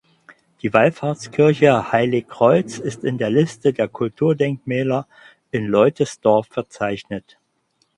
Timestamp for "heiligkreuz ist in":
1.91-3.19